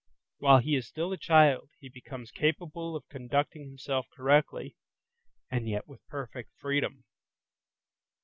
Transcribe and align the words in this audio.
While 0.39 0.57
he 0.61 0.75
is 0.75 0.87
still 0.87 1.11
a 1.13 1.17
child, 1.17 1.69
he 1.77 1.87
becomes 1.87 2.31
capable 2.31 2.95
of 2.95 3.07
conducting 3.07 3.65
himself 3.67 4.07
correctly, 4.15 4.75
and 5.51 5.69
yet, 5.69 5.87
with 5.87 6.03
perfect 6.07 6.57
freedom. 6.57 7.03